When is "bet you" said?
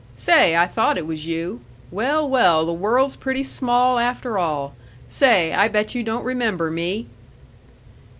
5.67-6.01